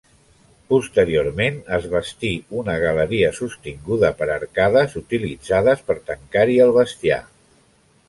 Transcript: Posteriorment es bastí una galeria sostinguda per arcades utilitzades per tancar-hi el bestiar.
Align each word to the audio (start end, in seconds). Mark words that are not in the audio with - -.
Posteriorment 0.73 1.59
es 1.77 1.85
bastí 1.91 2.31
una 2.63 2.79
galeria 2.85 3.31
sostinguda 3.41 4.13
per 4.23 4.31
arcades 4.39 4.99
utilitzades 5.05 5.89
per 5.91 6.01
tancar-hi 6.13 6.63
el 6.69 6.79
bestiar. 6.83 7.25